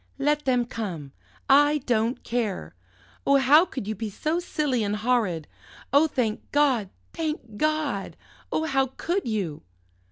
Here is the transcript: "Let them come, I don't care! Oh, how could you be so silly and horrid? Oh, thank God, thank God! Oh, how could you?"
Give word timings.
"Let 0.17 0.45
them 0.45 0.65
come, 0.65 1.11
I 1.47 1.77
don't 1.85 2.23
care! 2.23 2.73
Oh, 3.23 3.37
how 3.37 3.65
could 3.65 3.87
you 3.87 3.93
be 3.93 4.09
so 4.09 4.39
silly 4.39 4.83
and 4.83 4.95
horrid? 4.95 5.47
Oh, 5.93 6.07
thank 6.07 6.51
God, 6.51 6.89
thank 7.13 7.55
God! 7.57 8.17
Oh, 8.51 8.63
how 8.65 8.87
could 8.97 9.27
you?" 9.27 9.61